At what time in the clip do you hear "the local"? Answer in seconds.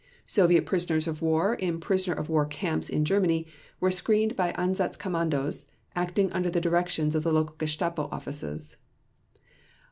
7.21-7.55